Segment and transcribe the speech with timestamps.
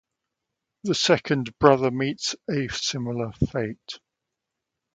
[0.83, 3.99] The second brother meets a similar fate.